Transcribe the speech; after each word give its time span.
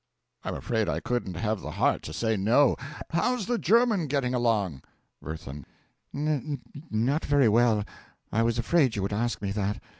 I'm 0.43 0.55
afraid 0.55 0.89
I 0.89 0.99
couldn't 0.99 1.35
have 1.35 1.61
the 1.61 1.69
heart 1.69 2.01
to 2.09 2.11
say 2.11 2.35
no. 2.35 2.75
How's 3.11 3.45
the 3.45 3.59
German 3.59 4.07
getting 4.07 4.33
along? 4.33 4.81
WIRTHIN. 5.21 5.63
N 6.11 6.59
not 6.89 7.23
very 7.23 7.47
well; 7.47 7.83
I 8.31 8.41
was 8.41 8.57
afraid 8.57 8.95
you 8.95 9.03
would 9.03 9.13
ask 9.13 9.43
me 9.43 9.51
that. 9.51 9.79